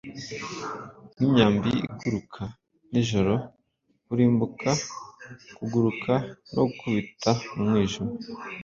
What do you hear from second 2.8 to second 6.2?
Nijoro, kurimbuka kuguruka,